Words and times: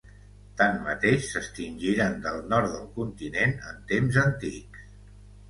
Tanmateix, 0.61 1.27
s'extingiren 1.33 2.15
del 2.23 2.41
nord 2.55 2.73
del 2.77 2.89
continent 2.97 3.55
en 3.75 3.79
temps 3.93 4.19
antics. 4.25 4.91